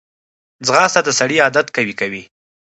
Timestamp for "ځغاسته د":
0.65-1.09